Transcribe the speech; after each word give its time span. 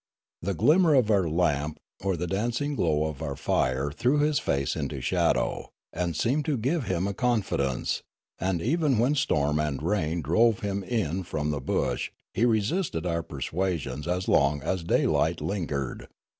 The 0.41 0.55
glimmer 0.55 0.95
of 0.95 1.11
our 1.11 1.29
lamp 1.29 1.77
or 2.03 2.17
the 2.17 2.25
dancing 2.25 2.75
glow 2.75 3.05
of 3.05 3.21
our 3.21 3.35
fire 3.35 3.91
threw 3.91 4.17
his 4.17 4.39
face 4.39 4.75
into 4.75 4.99
shadow, 4.99 5.69
and 5.93 6.15
seemed 6.15 6.43
to 6.45 6.57
give 6.57 6.85
him 6.85 7.13
confidence; 7.13 8.01
and 8.39 8.63
even 8.63 8.97
when 8.97 9.13
storm 9.13 9.59
and 9.59 9.79
rain 9.83 10.23
drove 10.23 10.61
him 10.61 10.83
in 10.83 11.21
from 11.21 11.51
the 11.51 11.61
bush 11.61 12.09
he 12.33 12.45
resisted 12.45 13.05
our 13.05 13.21
persuasions 13.21 14.07
as 14.07 14.27
long 14.27 14.63
as 14.63 14.83
daylight 14.83 15.39
lingered. 15.39 16.07